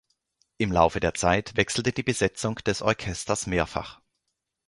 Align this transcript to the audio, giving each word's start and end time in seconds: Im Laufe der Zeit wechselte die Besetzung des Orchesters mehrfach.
Im 0.57 0.71
Laufe 0.71 0.99
der 0.99 1.13
Zeit 1.13 1.55
wechselte 1.57 1.91
die 1.91 2.01
Besetzung 2.01 2.55
des 2.55 2.81
Orchesters 2.81 3.45
mehrfach. 3.45 4.01